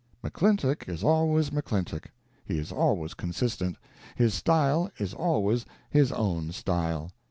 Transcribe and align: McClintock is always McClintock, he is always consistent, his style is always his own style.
McClintock 0.23 0.89
is 0.89 1.03
always 1.03 1.51
McClintock, 1.51 2.05
he 2.43 2.57
is 2.57 2.71
always 2.71 3.13
consistent, 3.13 3.77
his 4.15 4.33
style 4.33 4.89
is 4.97 5.13
always 5.13 5.67
his 5.91 6.11
own 6.11 6.51
style. 6.53 7.11